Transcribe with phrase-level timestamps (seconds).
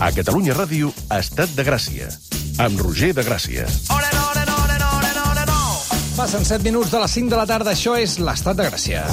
[0.00, 2.06] A Catalunya Ràdio, Estat de Gràcia.
[2.64, 3.66] Amb Roger de Gràcia.
[6.16, 7.74] Passen 7 minuts de les 5 de la tarda.
[7.76, 9.04] Això és l'Estat de Gràcia.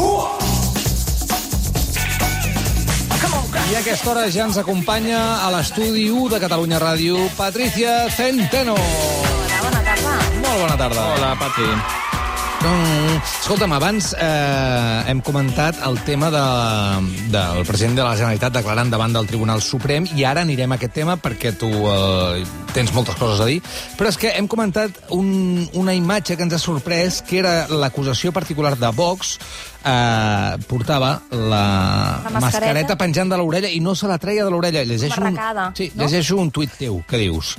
[3.67, 8.79] I a aquesta hora ja ens acompanya a l'estudi 1 de Catalunya Ràdio, Patricia Centeno.
[8.79, 10.19] Hola, bona tarda.
[10.39, 11.09] Molt bona tarda.
[11.17, 12.06] Hola, Patri.
[12.57, 16.45] Mm, Escolta'm, abans eh, hem comentat el tema de,
[17.29, 20.95] del president de la Generalitat declarant davant del Tribunal Suprem i ara anirem a aquest
[20.97, 22.41] tema perquè tu eh,
[22.77, 23.59] tens moltes coses a dir,
[23.97, 28.31] però és que hem comentat un, una imatge que ens ha sorprès que era l'acusació
[28.35, 29.37] particular de Vox
[29.83, 32.39] eh, portava la, La mascareta.
[32.39, 34.83] mascareta penjant de l'orella i no se la treia de l'orella.
[34.83, 35.37] Llegeixo, un,
[35.75, 36.03] sí, ¿no?
[36.05, 37.55] llegeixo un tuit teu que dius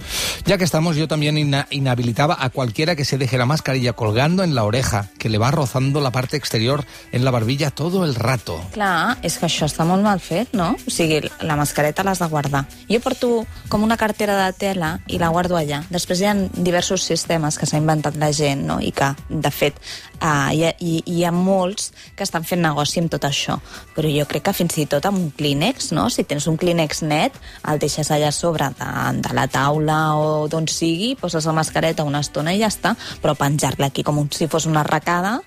[0.47, 4.43] ya que estamos yo también ina- inhabilitaba a cualquiera que se deje la mascarilla colgando
[4.45, 8.15] en la oreja que le va rozando la parte exterior en la barbilla todo el
[8.15, 8.61] rato.
[8.73, 10.75] Clar, és que això està molt mal fet, no?
[10.87, 12.65] O sigui, la mascareta l'has de guardar.
[12.89, 15.83] Jo porto com una cartera de tela i la guardo allà.
[15.91, 18.79] Després hi ha diversos sistemes que s'ha inventat la gent, no?
[18.81, 19.79] I que, de fet,
[20.21, 23.59] uh, hi, ha, hi, hi ha molts que estan fent negoci amb tot això.
[23.97, 26.09] Però jo crec que fins i tot amb un clínex, no?
[26.13, 27.37] Si tens un clínex net,
[27.69, 28.91] el deixes allà sobre de,
[29.25, 33.37] de la taula o d'on sigui, poses la mascareta una estona i ja està, però
[33.39, 35.39] penjar-la aquí com si fos una arracada,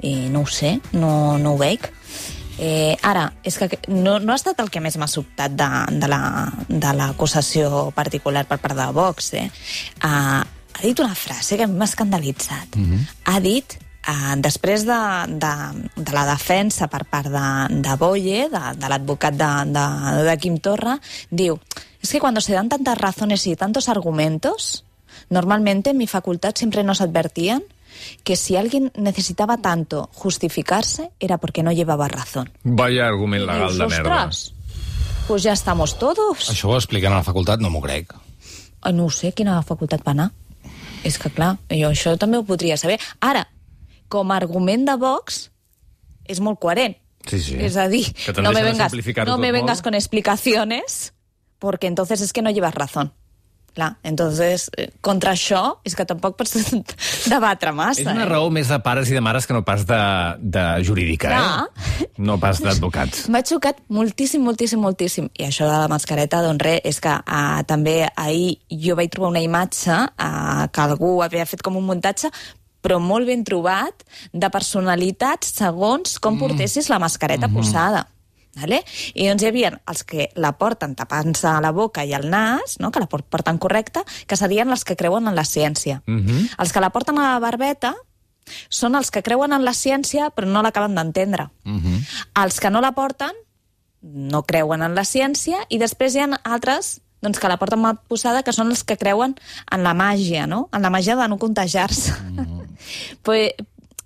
[0.00, 1.92] eh, no ho sé, no, no ho veig.
[2.58, 6.08] Eh, ara, és que no, no ha estat el que més m'ha sobtat de, de
[6.08, 9.32] la- de l'acusació particular per part de Vox.
[9.34, 9.50] Eh?
[10.02, 10.42] Uh,
[10.78, 12.76] ha dit una frase que m'ha escandalitzat.
[12.76, 13.06] Mm -hmm.
[13.24, 14.98] Ha dit, uh, després de,
[15.28, 15.54] de,
[15.96, 20.58] de la defensa per part de, de Boye, de, de l'advocat de, de, de Quim
[20.58, 20.98] Torra,
[21.30, 21.58] diu,
[22.02, 24.84] es que cuando se dan tantas razones y tantos argumentos,
[25.30, 27.62] normalmente en mi facultad siempre nos advertían
[28.24, 32.50] que si alguien necesitaba tanto justificarse era porque no llevaba razón.
[32.62, 34.26] Vaya argument legal Dius, de merda.
[34.26, 34.54] "Ostres,
[35.26, 36.50] pues ya estamos todos.
[36.50, 38.14] Això ho expliquen a la facultat, no m'ho crec.
[38.92, 40.32] No ho sé, quina facultat va anar.
[41.04, 42.98] És que, clar, jo això també ho podria saber.
[43.20, 43.48] Ara,
[44.08, 45.50] com a argument de Vox,
[46.24, 46.96] és molt coherent.
[47.26, 47.56] Sí, sí.
[47.58, 48.06] És a dir,
[48.42, 48.92] no me vengas,
[49.26, 49.52] no me molt.
[49.52, 51.12] vengas con explicaciones,
[51.58, 53.12] porque entonces es que no llevas razón.
[53.78, 56.56] Clar, entonces, eh, contra això és que tampoc pots
[57.30, 58.02] debatre massa.
[58.02, 58.26] És una eh?
[58.26, 59.98] raó més de pares i de mares que no pas de,
[60.42, 61.68] de jurídica, Clar.
[62.02, 62.08] eh?
[62.18, 63.28] No pas d'advocats.
[63.30, 65.30] M'ha xocat moltíssim, moltíssim, moltíssim.
[65.38, 69.30] I això de la mascareta, doncs res, és que uh, també ahir jo vaig trobar
[69.36, 72.34] una imatge uh, que algú havia fet com un muntatge
[72.82, 74.02] però molt ben trobat,
[74.32, 77.62] de personalitats segons com portessis la mascareta mm -hmm.
[77.62, 78.06] posada.
[78.58, 78.82] Vale?
[79.14, 82.90] I doncs hi havia els que la porten tapant-se la boca i el nas, no?
[82.90, 86.02] que la por- porten correcta, que serien els que creuen en la ciència.
[86.06, 86.48] Mm -hmm.
[86.58, 87.94] Els que la porten a la barbeta
[88.68, 91.50] són els que creuen en la ciència però no l'acaben d'entendre.
[91.64, 92.06] Mm -hmm.
[92.44, 93.32] Els que no la porten
[94.00, 97.98] no creuen en la ciència i després hi ha altres doncs, que la porten mal
[98.08, 99.34] posada, que són els que creuen
[99.70, 100.68] en la màgia, no?
[100.72, 102.12] En la màgia de no contagiar-se.
[102.12, 102.60] Mm.
[103.22, 103.52] pues,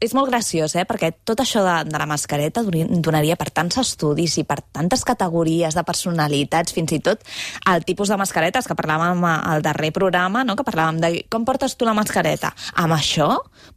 [0.02, 0.84] és molt graciós, eh?
[0.88, 5.76] perquè tot això de, de la mascareta donaria per tants estudis i per tantes categories
[5.78, 7.22] de personalitats, fins i tot
[7.70, 10.56] el tipus de mascaretes que parlàvem al darrer programa, no?
[10.58, 12.50] que parlàvem de com portes tu la mascareta.
[12.82, 13.28] Amb això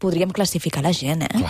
[0.01, 1.43] podríem classificar la gent, eh?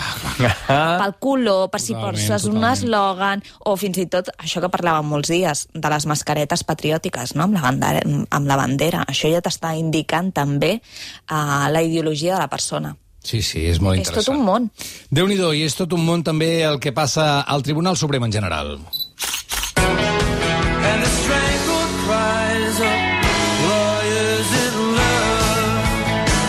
[1.02, 5.08] pel color, per si Totalment, portes un eslògan, o fins i tot això que parlàvem
[5.16, 7.48] molts dies, de les mascaretes patriòtiques, no?
[7.48, 8.04] amb, la bandera,
[8.36, 9.06] amb la bandera.
[9.08, 12.96] Això ja t'està indicant també uh, la ideologia de la persona.
[13.26, 14.36] Sí, sí, és molt És interessant.
[14.36, 14.70] tot un món.
[15.10, 18.32] déu nhi i és tot un món també el que passa al Tribunal Suprem en
[18.32, 18.78] general.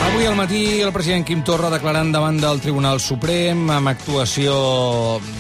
[0.07, 4.55] Avui al matí el president Quim Torra declarant davant del Tribunal Suprem amb actuació,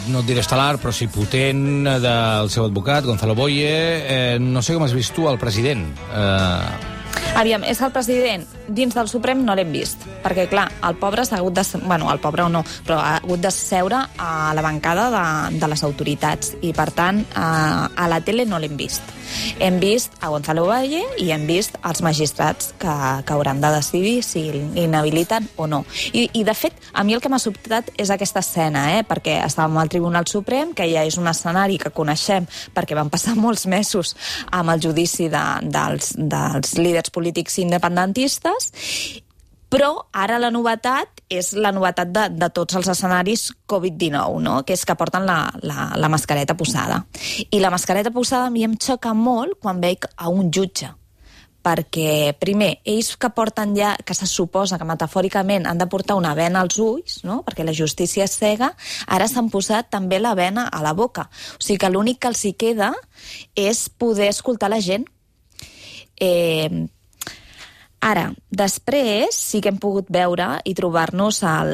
[0.08, 3.70] no et diré estel·lar, però sí potent, del seu advocat, Gonzalo Boye.
[3.70, 5.86] Eh, no sé com has vist tu el president.
[6.12, 6.95] Eh,
[7.36, 11.36] Aviam, és el president dins del Suprem no l'hem vist, perquè clar, el pobre s'ha
[11.36, 11.64] hagut de...
[11.84, 15.26] Bueno, el pobre o no, però ha hagut de seure a la bancada de,
[15.60, 17.48] de les autoritats i per tant a,
[17.92, 19.15] a la tele no l'hem vist.
[19.62, 22.94] Hem vist a Gonzalo Valle i hem vist els magistrats que,
[23.26, 25.84] que hauran de decidir si l'inhabiliten o no.
[26.12, 29.04] I, I de fet, a mi el que m'ha sobtat és aquesta escena, eh?
[29.06, 33.36] perquè estàvem al Tribunal Suprem, que ja és un escenari que coneixem perquè van passar
[33.46, 34.14] molts mesos
[34.50, 38.72] amb el judici de, dels, dels líders polítics independentistes,
[39.72, 44.60] però ara la novetat és la novetat de, de tots els escenaris Covid-19, no?
[44.66, 47.02] que és que porten la, la, la mascareta posada.
[47.50, 50.92] I la mascareta posada a mi em xoca molt quan veig a un jutge
[51.66, 56.34] perquè, primer, ells que porten ja, que se suposa que metafòricament han de portar una
[56.38, 57.40] vena als ulls, no?
[57.46, 58.70] perquè la justícia és cega,
[59.10, 61.26] ara s'han posat també la vena a la boca.
[61.58, 62.92] O sigui que l'únic que els hi queda
[63.58, 65.08] és poder escoltar la gent.
[66.22, 66.86] Eh,
[68.06, 71.72] Ara, després sí que hem pogut veure i trobar-nos al,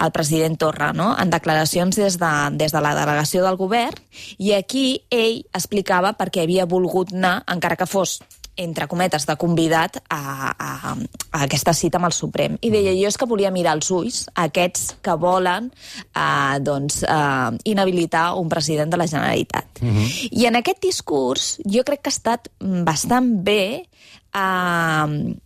[0.00, 1.10] al president Torra no?
[1.20, 4.00] en declaracions des de, des de la delegació del govern
[4.38, 8.22] i aquí ell explicava per què havia volgut anar, encara que fos
[8.56, 12.56] entre cometes, de convidat a, a, a aquesta cita amb el Suprem.
[12.64, 17.50] I deia, jo és que volia mirar els ulls aquests que volen eh, doncs, eh,
[17.68, 19.82] inhabilitar un president de la Generalitat.
[19.82, 20.28] Uh -huh.
[20.32, 23.84] I en aquest discurs jo crec que ha estat bastant bé
[24.32, 25.36] eh,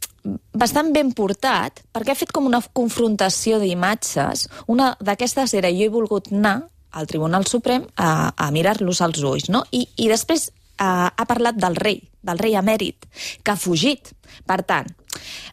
[0.52, 4.48] bastant ben portat, perquè ha fet com una confrontació d'imatges.
[4.72, 6.58] Una d'aquestes era jo he volgut anar
[6.90, 9.64] al Tribunal Suprem a, a mirar-los als ulls, no?
[9.70, 13.06] I, i després uh, ha parlat del rei, del rei emèrit,
[13.42, 14.12] que ha fugit.
[14.46, 14.88] Per tant,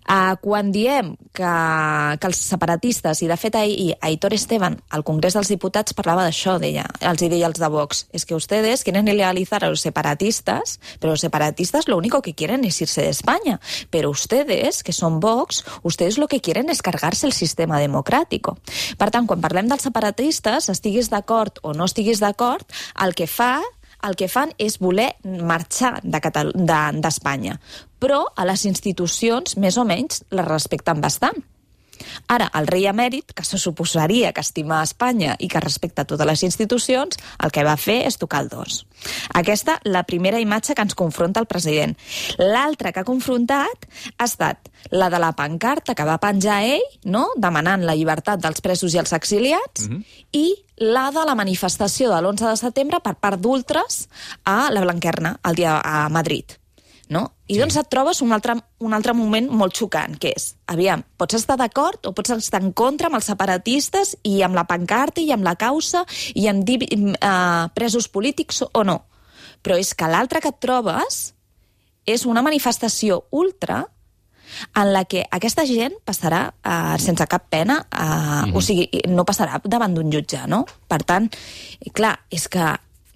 [0.10, 1.52] uh, quan diem que,
[2.20, 6.58] que els separatistes, i de fet ahir Aitor Esteban al Congrés dels Diputats parlava d'això,
[6.62, 10.80] deia, els hi deia als de Vox, es que ustedes quieren ilegalizar a los separatistas,
[11.00, 13.60] pero los separatistas lo único que quieren es irse de España,
[13.90, 18.58] pero ustedes, que son Vox, ustedes lo que quieren es cargarse el sistema democrático.
[18.98, 22.66] Per tant, quan parlem dels separatistes, estiguis d'acord o no estiguis d'acord,
[23.04, 23.62] el que fa
[24.06, 27.58] el que fan és voler marxar d'Espanya.
[27.58, 27.60] De de,
[27.98, 31.42] Però a les institucions, més o menys, les respecten bastant.
[32.28, 36.44] Ara, el rei emèrit, que se suposaria que estima Espanya i que respecta totes les
[36.44, 38.86] institucions, el que va fer és tocar el dos.
[39.38, 41.96] Aquesta, la primera imatge que ens confronta el president.
[42.40, 47.28] L'altra que ha confrontat ha estat la de la pancarta que va penjar ell, no?,
[47.38, 50.04] demanant la llibertat dels presos i els exiliats, mm -hmm.
[50.32, 54.08] i la de la manifestació de l'11 de setembre per part d'ultres
[54.44, 56.57] a la Blanquerna, al dia a Madrid
[57.10, 57.24] no?
[57.48, 57.60] I sí.
[57.62, 61.58] doncs et trobes un altre, un altre moment molt xocant, que és, aviam, pots estar
[61.60, 65.48] d'acord o pots estar en contra amb els separatistes i amb la pancarta i amb
[65.48, 66.04] la causa
[66.36, 69.02] i amb dir, uh, presos polítics o no.
[69.64, 71.22] Però és que l'altre que et trobes
[72.08, 73.86] és una manifestació ultra
[74.80, 78.56] en la que aquesta gent passarà uh, sense cap pena, uh, mm -hmm.
[78.56, 80.66] o sigui, no passarà davant d'un jutge, no?
[80.88, 81.30] Per tant,
[81.94, 82.64] clar, és que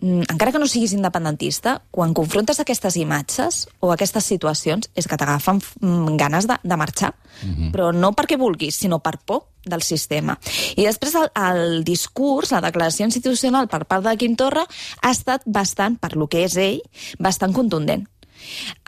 [0.02, 5.62] encara que no siguis independentista, quan confrontes aquestes imatges o aquestes situacions, és que t'agafen
[5.62, 7.14] mm, ganes de, de marxar.
[7.44, 7.72] Uh -huh.
[7.72, 10.40] Però no perquè vulguis, sinó per por del sistema.
[10.76, 14.66] I després el, el discurs, la declaració institucional per part de Quim Torra
[15.02, 16.82] ha estat bastant, per lo que és ell,
[17.20, 18.08] bastant contundent.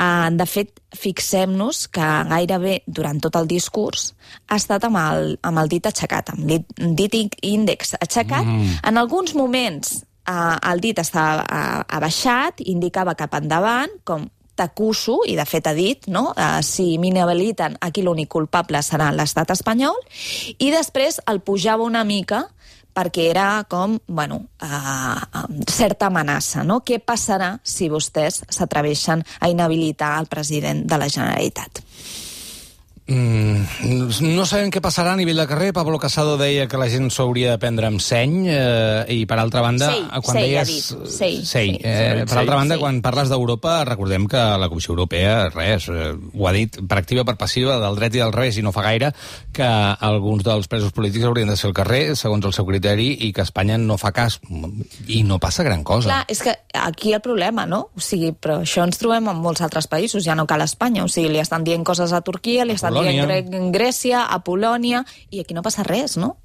[0.01, 4.15] Uh, de fet, fixem-nos que gairebé durant tot el discurs
[4.47, 8.45] ha estat amb el, amb el dit aixecat, amb el dit, dit índex aixecat.
[8.45, 8.79] Mm.
[8.83, 15.35] En alguns moments eh, el dit estava eh, abaixat, indicava cap endavant, com t'acuso, i
[15.37, 16.27] de fet ha dit, no?
[16.37, 19.97] Uh, si m'inhabiliten, aquí l'únic culpable serà l'estat espanyol,
[20.61, 22.43] i després el pujava una mica
[22.93, 26.83] perquè era com, bueno, uh, certa amenaça, no?
[26.85, 31.81] Què passarà si vostès s'atreveixen a inhabilitar el president de la Generalitat?
[33.03, 35.73] Mm, no sabem què passarà a nivell de carrer.
[35.75, 39.63] Pablo Casado deia que la gent s'hauria de prendre amb seny eh, i, per altra
[39.65, 39.89] banda...
[39.91, 40.61] Sei, quan sei, deies...
[40.61, 41.11] ha dit.
[41.11, 41.73] Sei, sei.
[41.83, 46.47] Eh, per altra banda, quan parles d'Europa, recordem que la Comissió Europea, res, eh, ho
[46.47, 49.11] ha dit per activa per passiva, del dret i del revés, i no fa gaire,
[49.51, 53.33] que alguns dels presos polítics haurien de ser al carrer, segons el seu criteri, i
[53.35, 54.39] que Espanya no fa cas.
[55.11, 56.07] I no passa gran cosa.
[56.07, 57.89] Clar, és que aquí el problema, no?
[57.91, 61.03] O sigui, però això ens trobem en molts altres països, ja no cal Espanya.
[61.03, 63.27] O sigui, li estan dient coses a Turquia, li estan Polònia.
[63.27, 66.37] dient en Grècia, a Polònia, i aquí no passa res, no?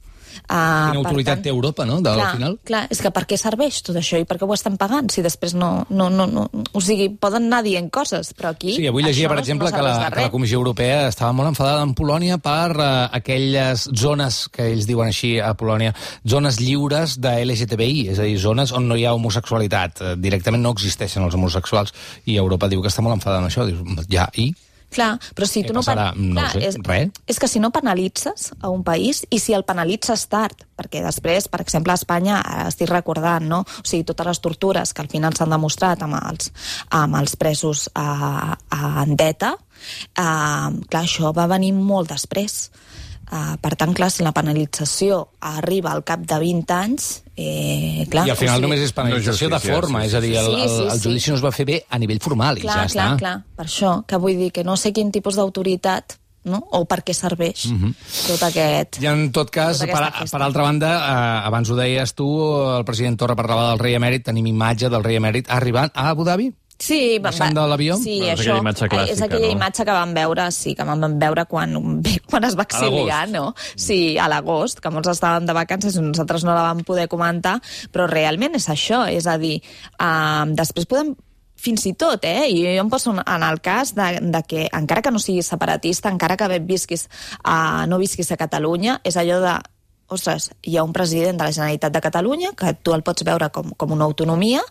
[0.49, 2.57] Uh, Quina autoritat té Europa, no?, de, clar, al final.
[2.69, 5.25] Clar, és que per què serveix tot això i per què ho estan pagant si
[5.25, 5.71] després no...
[5.91, 8.75] no, no, no o sigui, poden anar dient coses, però aquí...
[8.77, 11.83] Sí, avui llegia, per exemple, no que, la, que la Comissió Europea estava molt enfadada
[11.85, 12.87] amb Polònia per uh,
[13.19, 15.95] aquelles zones, que ells diuen així a Polònia,
[16.29, 20.05] zones lliures de LGTBI, és a dir, zones on no hi ha homosexualitat.
[20.05, 21.95] Uh, directament no existeixen els homosexuals,
[22.27, 23.69] i Europa diu que està molt enfadada amb això.
[23.69, 24.53] Dius, ja, i?
[24.89, 25.83] Clar, però si Què tu no...
[25.85, 26.09] passarà?
[26.17, 27.19] No clar, sé, és, res.
[27.29, 31.51] És que si no penalitzes a un país, i si el penalitzes tard, perquè després,
[31.53, 33.61] per exemple, a Espanya, ara estic recordant, no?
[33.69, 36.53] O sigui, totes les tortures que al final s'han demostrat amb els,
[36.97, 42.71] amb els presos a, a Andeta, uh, clar, això va venir molt després.
[43.29, 48.27] Uh, per tant, clar, si la penalització arriba al cap de 20 anys, eh, clar...
[48.27, 50.23] I al final o sigui, només és penalització No de justícia, forma, sí, és a
[50.25, 51.05] dir, el, sí, el, sí, el sí.
[51.07, 53.19] judici no es va fer bé a nivell formal i clar, ja clar, està.
[53.21, 56.19] clar, per això, que vull dir que no sé quin tipus d'autoritat
[56.49, 56.61] no?
[56.75, 57.67] o per què serveix
[58.27, 59.01] tot aquest...
[59.03, 62.29] I en tot cas, Tota per, per altra banda, eh, abans ho deies tu,
[62.79, 66.27] el president Torra parlava del rei emèrit, tenim imatge del rei emèrit arribant a Abu
[66.27, 66.51] Dhabi?
[66.79, 67.97] Sí, va, Baixant de l'avió?
[67.99, 69.55] Sí, Bueno, és això, aquella imatge eh, clàssica, és aquella no?
[69.57, 71.75] imatge que vam veure, sí, que vam veure quan,
[72.31, 73.45] quan es va exiliar, no?
[73.75, 77.57] Sí, a l'agost, que molts estàvem de vacances i nosaltres no la vam poder comentar,
[77.91, 79.57] però realment és això, és a dir,
[79.99, 81.17] uh, després podem
[81.59, 85.03] fins i tot, eh, i jo em poso en el cas de, de que, encara
[85.03, 87.09] que no siguis separatista, encara que visquis
[87.43, 89.57] a, no visquis a Catalunya, és allò de
[90.09, 93.51] ostres, hi ha un president de la Generalitat de Catalunya que tu el pots veure
[93.55, 94.63] com, com una autonomia,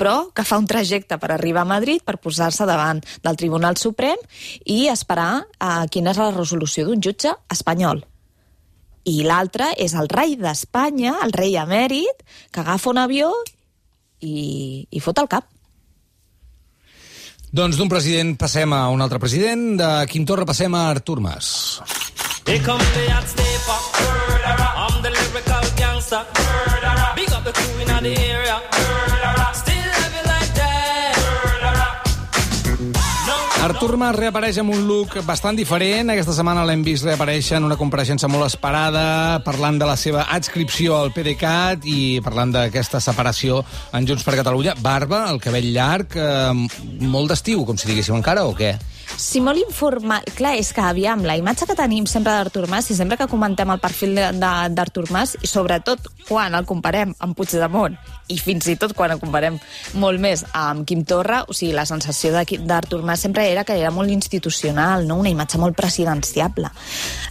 [0.00, 4.20] però que fa un trajecte per arribar a Madrid per posar-se davant del Tribunal Suprem
[4.64, 8.02] i esperar eh, quina és la resolució d'un jutge espanyol.
[9.06, 13.30] I l'altre és el rei d'Espanya, el rei emèrit, que agafa un avió
[14.18, 15.46] i, i fot el cap.
[17.56, 21.78] Doncs d'un president passem a un altre president, de Quim Torra passem a Artur Mas.
[22.46, 24.85] Here comes the hot stepper.
[25.06, 26.26] The lyrical gangster.
[27.14, 28.58] Big up the crew in the area.
[33.28, 36.10] No, Artur Mas reapareix amb un look bastant diferent.
[36.10, 40.98] Aquesta setmana l'hem vist reaparèixer en una compareixença molt esperada, parlant de la seva adscripció
[40.98, 43.62] al PDeCAT i parlant d'aquesta separació
[43.94, 44.74] en Junts per Catalunya.
[44.82, 46.50] Barba, el cabell llarg, eh,
[47.06, 48.74] molt d'estiu, com si diguéssim encara, o què?
[49.16, 50.24] Sí, molt informal.
[50.36, 53.70] Clar, és que, aviam, la imatge que tenim sempre d'Artur Mas, i sempre que comentem
[53.72, 57.96] el perfil d'Artur Mas, i sobretot quan el comparem amb Puigdemont,
[58.28, 59.56] i fins i tot quan el comparem
[60.02, 63.92] molt més amb Quim Torra, o sigui, la sensació d'Artur Mas sempre era que era
[63.94, 65.16] molt institucional, no?
[65.22, 66.68] una imatge molt presidenciable.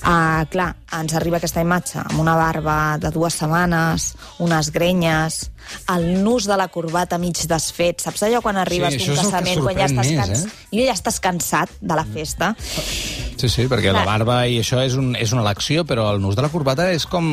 [0.02, 5.44] Uh, clar, ens arriba aquesta imatge amb una barba de dues setmanes, unes grenyes,
[5.90, 8.02] el nus de la corbata mig desfet.
[8.04, 10.46] Saps allò quan arribes Sí, d'un casament, quan ja estàs, més, cans...
[10.46, 10.86] eh?
[10.86, 12.54] ja estàs cansat de la festa.
[13.36, 14.06] Sí, sí, perquè la Clar.
[14.06, 17.06] barba i això és, un, és una elecció, però el nus de la corbata és
[17.10, 17.28] com...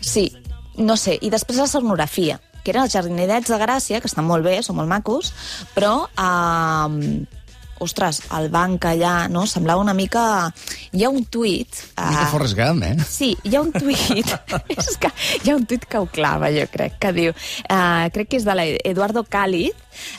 [0.00, 0.28] Sí,
[0.76, 1.18] no sé.
[1.22, 4.80] I després la sonografia, que eren els jardinerets de Gràcia, que estan molt bé, són
[4.80, 5.32] molt macos,
[5.76, 5.96] però...
[6.18, 7.40] Eh,
[7.84, 9.44] ostres, el banc allà, no?
[9.50, 10.24] Semblava una mica...
[10.94, 11.80] Hi ha un tuit...
[11.98, 12.94] Mica Forrest Gump, eh?
[13.08, 14.34] Sí, hi ha un tuit,
[14.76, 15.10] és que
[15.42, 18.46] hi ha un tuit que ho clava, jo crec, que diu, uh, crec que és
[18.46, 19.74] de l'Eduardo Cáliz,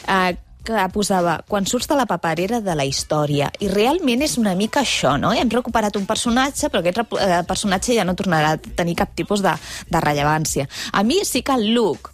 [0.05, 0.33] uh,
[0.65, 3.51] que posava quan surts de la paperera de la història.
[3.61, 5.33] I realment és una mica això, no?
[5.33, 9.45] Hem recuperat un personatge, però aquest eh, personatge ja no tornarà a tenir cap tipus
[9.45, 9.53] de,
[9.89, 10.67] de rellevància.
[10.93, 12.11] A mi sí que el look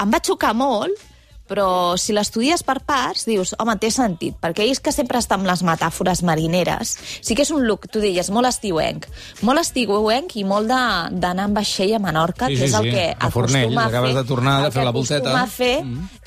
[0.00, 1.09] em va xocar molt,
[1.50, 5.48] però si l'estudies per parts, dius, home, té sentit, perquè ells que sempre estan amb
[5.48, 9.06] les metàfores marineres, sí que és un look, tu deies, molt estiuenc,
[9.46, 12.90] molt estiuenc i molt d'anar amb vaixell a Menorca, Sí, que sí, és el sí.
[12.94, 13.96] que A Fornells, acostuma a fer...
[13.96, 15.34] acabes de tornar de el fer que la volteta.
[15.40, 15.74] a fer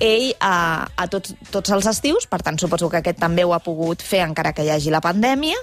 [0.04, 0.56] ell a,
[0.98, 4.24] a tots, tots els estius, per tant, suposo que aquest també ho ha pogut fer
[4.26, 5.56] encara que hi hagi la pandèmia.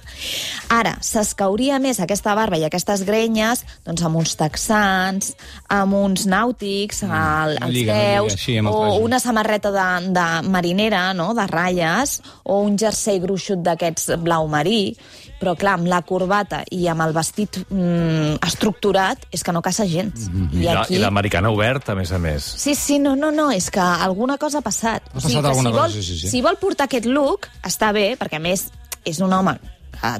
[0.72, 5.34] Ara, s'escauria més aquesta barba i aquestes grenyes doncs, amb uns texans,
[5.68, 10.12] amb uns nàutics, al, als lliga, no lliga peus, així el o una samarreta de,
[10.14, 14.94] de marinera, no?, de ratlles, o un jersei gruixut d'aquests blau marí,
[15.40, 19.86] però clar, amb la corbata i amb el vestit mm, estructurat és que no casa
[19.88, 20.28] gens.
[20.52, 22.44] I, la, I l'americana oberta, a més a més.
[22.60, 25.08] Sí, sí, no, no, no, és que alguna cosa ha passat.
[25.08, 26.32] Ha passat que alguna si cosa, vol, sí, sí.
[26.36, 28.68] Si vol portar aquest look, està bé, perquè a més
[29.08, 29.56] és un home
[30.00, 30.12] que,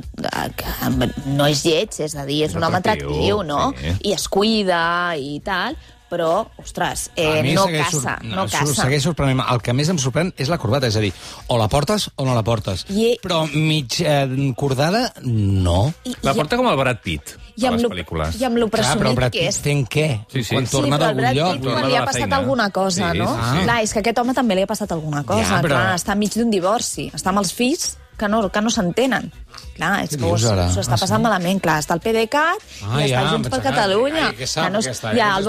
[0.56, 0.99] que
[1.37, 3.72] no és lleig, és a dir, és És un home atractiu, atractiu, no?
[3.76, 3.94] sí.
[4.08, 4.82] I es cuida
[5.20, 5.76] i tal,
[6.10, 8.82] però, ostres, A eh, mi no casa, no su- casa.
[8.82, 9.40] Segueix sorprenent.
[9.48, 11.12] El que més em sorprèn és la corbata, és a dir,
[11.46, 12.84] o la portes o no la portes.
[12.90, 15.92] I- Però mig eh, cordada, no.
[16.04, 18.40] I, La i- porta com el Brad Pitt, i a amb les lo, pel·lícules.
[18.40, 19.58] I amb lo Clar, però presumit Brad que és.
[19.60, 20.08] fent què?
[20.32, 20.54] Sí, sí.
[20.54, 21.60] Quan Sí, torna d'algun lloc.
[21.62, 22.36] Torna quan li ha passat feina.
[22.36, 23.28] alguna cosa, Sí, no?
[23.36, 23.64] sí, sí.
[23.64, 25.44] Clar, és que a aquest home també li ha passat alguna cosa.
[25.44, 28.70] Ja, però- Clar, està enmig d'un divorci, està amb els fills que no, que no
[28.70, 29.30] s'entenen.
[29.74, 31.24] Clar, és que s'ho està Ah, passant sí?
[31.24, 31.60] malament.
[31.64, 34.26] Clar, està el PDeCAT Ah, i ja, està Junts per Catalunya.
[34.28, 35.44] ai, que sap Que no, aquesta, hi ha el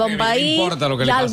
[1.04, 1.28] hi ha el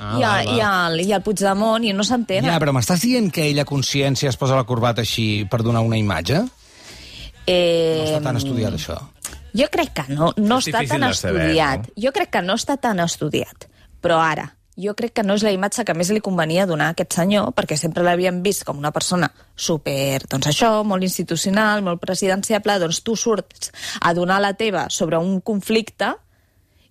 [0.00, 0.60] Ah, i,
[0.98, 2.50] el, i el Puigdemont i no s'entenen.
[2.50, 5.96] Ja, però m'estàs dient que ella consciència es posa la corbata així per donar una
[5.96, 6.42] imatge?
[7.46, 8.98] eh, No està tan estudiat, això.
[9.56, 11.86] Jo crec que no, no És està tan de saber, estudiat.
[11.88, 12.02] no?
[12.04, 13.66] Jo crec que no està tan estudiat.
[14.00, 16.96] Però ara, jo crec que no és la imatge que més li convenia donar a
[16.96, 22.00] aquest senyor, perquè sempre l'havíem vist com una persona super, doncs això, molt institucional, molt
[22.02, 26.14] presidenciable, doncs tu surts a donar la teva sobre un conflicte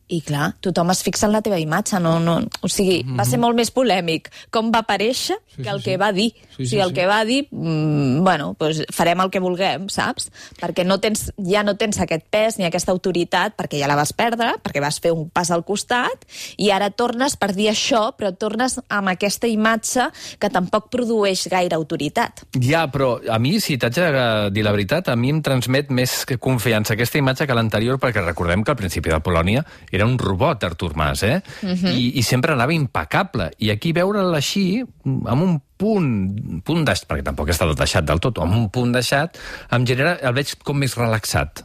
[0.10, 3.38] i clar, tothom es fixa en la teva imatge, no, no, o sigui, va ser
[3.38, 6.00] molt més polèmic com va aparèixer Sí, que el sí, que sí.
[6.02, 6.32] va dir.
[6.60, 6.96] Sí, sí, sigui, el sí.
[6.96, 10.26] que va dir, mm, bueno, pues farem el que vulguem, saps?
[10.60, 14.12] Perquè no tens, ja no tens aquest pes ni aquesta autoritat, perquè ja la vas
[14.12, 16.26] perdre, perquè vas fer un pas al costat,
[16.60, 21.80] i ara tornes per dir això, però tornes amb aquesta imatge que tampoc produeix gaire
[21.80, 22.44] autoritat.
[22.60, 26.26] Ja, però a mi, si t'haig de dir la veritat, a mi em transmet més
[26.28, 29.64] que confiança aquesta imatge que l'anterior, perquè recordem que al principi de Polònia
[29.96, 31.40] era un robot, Artur Mas, eh?
[31.64, 33.54] I, I sempre anava impecable.
[33.64, 38.22] I aquí veure'l així, amb un punt, punt deixat, perquè tampoc està tot deixat del
[38.24, 39.40] tot, amb un punt deixat,
[39.76, 41.64] em genera, el veig com més relaxat.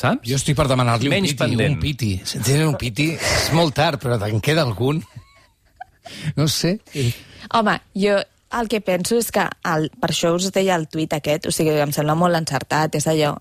[0.00, 0.24] Saps?
[0.24, 1.74] Jo estic per demanar-li un piti, pendent.
[1.74, 2.10] un piti.
[2.24, 5.02] Si tens un piti, és molt tard, però te'n queda algun.
[6.38, 6.78] No sé.
[7.58, 8.16] Home, jo,
[8.58, 11.76] el que penso és que, el, per això us deia el tuit aquest, o sigui,
[11.82, 13.34] em sembla molt encertat, és allò,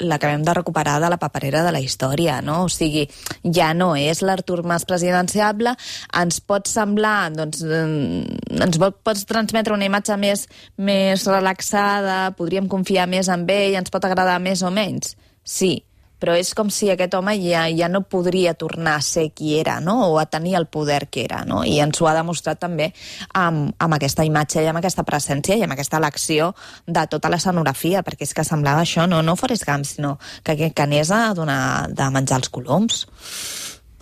[0.00, 2.64] l'acabem de recuperar de la paperera de la història, no?
[2.66, 3.06] O sigui,
[3.42, 5.72] ja no és l'Artur Mas presidenciable,
[6.20, 12.68] ens pot semblar, doncs, eh, ens pot, pots transmetre una imatge més, més relaxada, podríem
[12.68, 15.16] confiar més en ell, ens pot agradar més o menys?
[15.46, 15.78] Sí,
[16.18, 19.78] però és com si aquest home ja, ja no podria tornar a ser qui era,
[19.80, 19.98] no?
[20.10, 21.62] o a tenir el poder que era, no?
[21.64, 22.90] i ens ho ha demostrat també
[23.34, 26.52] amb, amb aquesta imatge i amb aquesta presència i amb aquesta elecció
[26.86, 30.82] de tota l'escenografia, perquè és que semblava això, no, no Forrest Gump, sinó que, que,
[30.86, 33.04] anés a donar de menjar els coloms.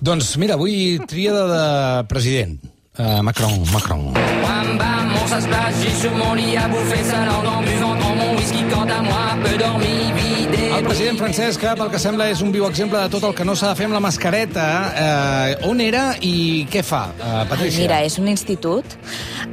[0.04, 1.66] Doncs mira, avui tríada de
[2.10, 2.58] president.
[2.96, 4.12] Uh, Macron, Macron.
[4.14, 8.14] Bam bam, on s'esplace, j'ai sur mon lit à bouffer sa langue en buvant dans
[8.14, 10.53] mon whisky quant à moi, peu dormi, vidé.
[10.74, 13.44] El president francès, que pel que sembla és un viu exemple de tot el que
[13.46, 14.64] no s'ha de fer amb la mascareta,
[14.98, 17.84] eh, on era i què fa, eh, Patricia?
[17.84, 18.96] Mira, és un institut,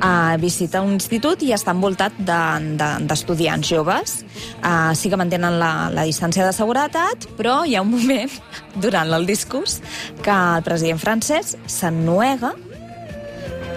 [0.01, 4.25] uh, visita un institut i està envoltat de- de- d'estudiants de, joves.
[4.63, 8.31] Uh, sí que mantenen la, la distància de seguretat, però hi ha un moment,
[8.81, 9.79] durant el discurs,
[10.23, 12.55] que el president francès s'ennuega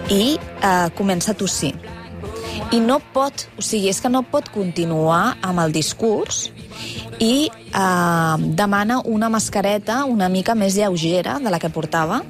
[0.09, 1.75] i uh, comença a tossir.
[2.71, 6.49] I no pot, o sigui, és que no pot continuar amb el discurs
[7.19, 12.21] i eh, demana una mascareta una mica més lleugera de la que portava.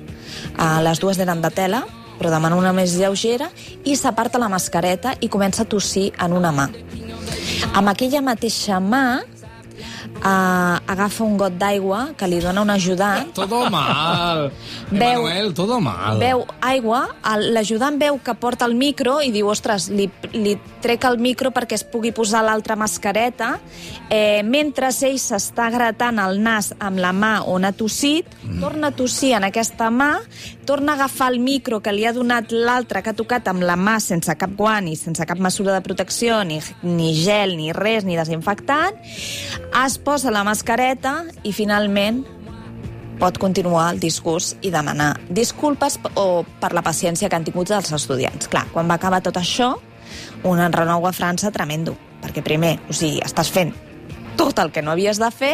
[0.57, 1.83] Eh, les dues eren de tela,
[2.19, 3.49] però demana una més lleugera
[3.83, 6.69] i s'aparta la mascareta i comença a tossir en una mà.
[7.75, 13.69] Amb aquella mateixa mà eh, agafa un got d'aigua que li dona un ajudant Todo
[13.69, 14.51] mal.
[14.91, 16.19] Veu- Manuel, todo mal.
[16.21, 17.07] Veu aigua,
[17.51, 21.79] l'ajudant veu que porta el micro i diu, ostres, li, li trec el micro perquè
[21.79, 23.55] es pugui posar l'altra mascareta,
[24.13, 28.59] eh, mentre ell s'està gratant el nas amb la mà on ha tossit, mm.
[28.61, 30.11] torna a tossir en aquesta mà,
[30.69, 33.77] torna a agafar el micro que li ha donat l'altre que ha tocat amb la
[33.79, 38.05] mà sense cap guant i sense cap mesura de protecció, ni, ni gel, ni res,
[38.05, 39.01] ni desinfectant,
[39.85, 42.23] es posa la mascareta i finalment
[43.19, 47.93] pot continuar el discurs i demanar disculpes o per la paciència que han tingut els
[47.95, 48.49] estudiants.
[48.51, 49.73] Clar, quan va acabar tot això,
[50.43, 53.73] un enrenou a França tremendo, perquè primer, o sigui, estàs fent
[54.37, 55.53] tot el que no havies de fer,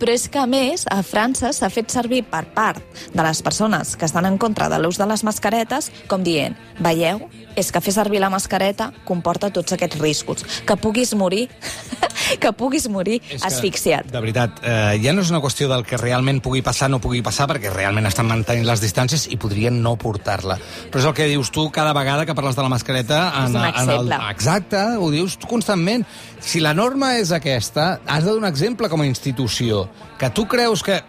[0.00, 3.96] però és que, a més, a França s'ha fet servir per part de les persones
[3.96, 7.22] que estan en contra de l'ús de les mascaretes com dient, veieu,
[7.56, 10.44] és que fer servir la mascareta comporta tots aquests riscos.
[10.66, 11.48] Que puguis morir,
[12.42, 14.08] que puguis morir És que, asfixiat.
[14.12, 17.22] De veritat, eh, ja no és una qüestió del que realment pugui passar no pugui
[17.24, 20.58] passar, perquè realment estan mantenint les distàncies i podrien no portar-la.
[20.90, 23.22] Però és el que dius tu cada vegada que parles de la mascareta...
[23.44, 24.20] És un el, exemple.
[24.32, 26.06] exacte, ho dius constantment.
[26.42, 29.88] Si la norma és aquesta, has de donar exemple com a institució.
[30.18, 31.02] Que tu creus que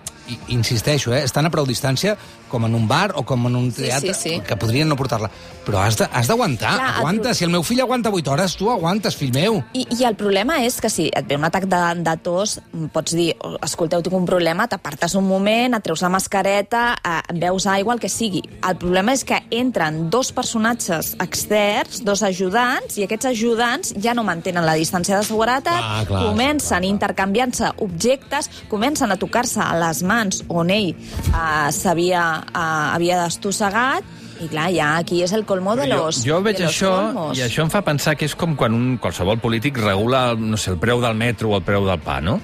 [0.49, 2.17] insisteixo, eh, estan a prou distància
[2.53, 4.41] com en un bar o com en un Sí, teatre, sí, sí.
[4.45, 5.31] que podrien no portar-la.
[5.65, 7.33] Però has d'aguantar, el aguanta.
[7.33, 9.61] Si el meu fill aguanta 8 hores, tu aguantes, fill meu.
[9.73, 12.57] I, I el problema és que si et ve un atac de, de tos,
[12.93, 17.21] pots dir, "Oh, escolteu, tinc un problema, t'apartes un moment, et treus la mascareta, eh,
[17.39, 18.43] beus aigua, el que sigui.
[18.67, 24.23] El problema és que entren dos personatges externs, dos ajudants, i aquests ajudants ja no
[24.27, 30.03] mantenen la distància de seguretat, Clar, clar, comencen intercanviant-se objectes, comencen a tocar-se a les
[30.03, 32.59] mans on ell eh, s'havia eh,
[32.93, 34.03] havia destossegat,
[34.43, 37.37] i clar, ja aquí és el colmo de los jo, jo veig los això colmos.
[37.37, 40.73] i això em fa pensar que és com quan un, qualsevol polític regula no sé,
[40.73, 42.39] el preu del metro o el preu del pa, no?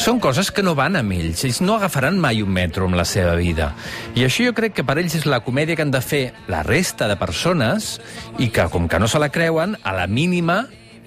[0.00, 1.42] Són coses que no van amb ells.
[1.44, 3.74] Ells no agafaran mai un metro en la seva vida.
[4.16, 6.62] I això jo crec que per ells és la comèdia que han de fer la
[6.64, 7.98] resta de persones
[8.40, 10.64] i que, com que no se la creuen, a la mínima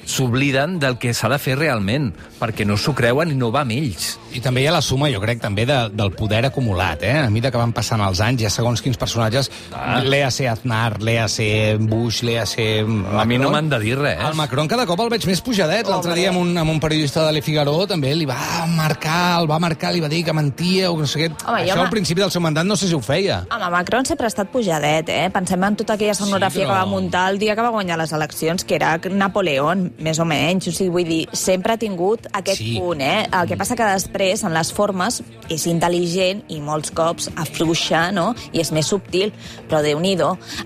[0.10, 3.76] s'obliden del que s'ha de fer realment, perquè no s'ho creuen i no va amb
[3.78, 4.16] ells.
[4.34, 7.16] I també hi ha la suma, jo crec, també de, del poder acumulat, eh?
[7.26, 10.02] A mesura que van passant els anys, ja segons quins personatges, ah.
[10.06, 12.86] léase Aznar, léase Bush, léase...
[13.20, 14.20] A mi no m'han de dir res.
[14.30, 15.88] El Macron cada cop el veig més pujadet.
[15.90, 18.38] L'altre dia amb un, amb un periodista de Le Figaro també li va
[18.68, 21.30] marcar, el va marcar, li va dir que mentia o no sé què.
[21.48, 23.42] Home, Això ma- al principi del seu mandat no sé si ho feia.
[23.50, 25.30] Home, Macron sempre ha estat pujadet, eh?
[25.34, 27.98] Pensem en tota aquella sonografia Sí, però- que va muntar el dia que va guanyar
[28.02, 30.68] les eleccions, que era Napoleón, més o menys.
[30.68, 32.78] O sigui, vull dir, sempre ha tingut aquest Sí.
[32.80, 33.28] punt, eh?
[33.32, 38.34] El que passa que després, en les formes, és intel·ligent i molts cops afluixa, no?
[38.54, 39.32] I és més subtil,
[39.70, 40.18] però déu nhi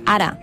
[0.06, 0.34] Ara,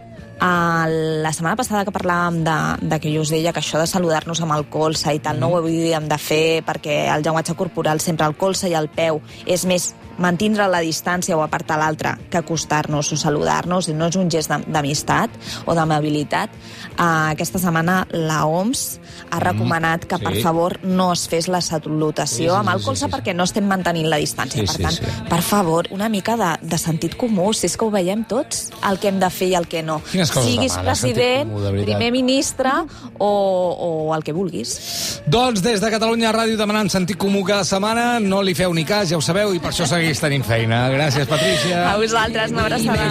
[0.41, 2.55] Uh, la setmana passada que parlàvem de,
[2.89, 5.51] de que jo us deia que això de saludar-nos amb el colze i tal, no
[5.51, 9.67] ho havíem de fer perquè el llenguatge corporal sempre el colze i el peu és
[9.69, 14.51] més mantindre la distància o apartar l'altre que acostar-nos o saludar-nos, no és un gest
[14.53, 15.31] d'am- d'amistat
[15.67, 16.51] o d'amabilitat.
[17.01, 18.99] Uh, aquesta setmana la OMS
[19.31, 20.43] ha recomanat que, per sí.
[20.45, 23.15] favor, no es fes la salutació Sí, sí, amb el sí, colze sí, sí.
[23.17, 24.61] perquè no estem mantenint la distància.
[24.61, 25.29] Sí, per sí, tant, sí.
[25.31, 28.99] per favor, una mica de, de sentit comú, si és que ho veiem tots, el
[29.01, 30.01] que hem de fer i el que no.
[30.11, 32.71] Siguis demana, president, comú, primer ministre
[33.19, 33.31] o,
[34.11, 34.77] o el que vulguis.
[35.31, 39.09] Doncs des de Catalunya Ràdio demanant sentit comú cada setmana, no li feu ni cas,
[39.11, 40.81] ja ho sabeu, i per això segueix tenint feina.
[40.91, 41.85] Gràcies, Patrícia.
[41.93, 43.07] A vosaltres, una abraçada.